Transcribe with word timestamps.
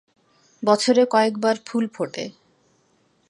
বছরে 0.63 1.03
কয়েকবার 1.05 1.55
ফুল 1.65 1.85
ফোটে। 1.93 2.25